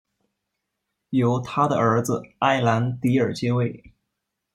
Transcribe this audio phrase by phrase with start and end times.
[1.11, 3.93] 由他的儿子埃兰迪尔接位。